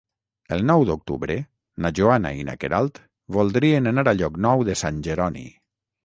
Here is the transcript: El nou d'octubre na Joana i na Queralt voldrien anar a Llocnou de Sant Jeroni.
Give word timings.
El 0.55 0.61
nou 0.67 0.83
d'octubre 0.89 1.33
na 1.85 1.91
Joana 1.99 2.31
i 2.39 2.45
na 2.47 2.55
Queralt 2.63 2.97
voldrien 3.37 3.91
anar 3.91 4.05
a 4.13 4.15
Llocnou 4.23 4.65
de 4.71 4.77
Sant 4.83 4.97
Jeroni. 5.09 5.45